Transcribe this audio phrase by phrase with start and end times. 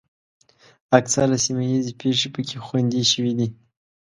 [0.99, 3.47] اکثره سیمه ییزې پېښې پکې خوندي شوې دي.